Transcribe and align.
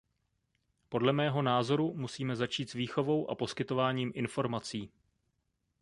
Podle 0.89 1.13
mého 1.13 1.41
názoru 1.41 1.93
musíme 1.93 2.35
začít 2.35 2.69
s 2.69 2.73
výchovou 2.73 3.29
a 3.31 3.35
poskytováním 3.35 4.11
informací. 4.15 4.91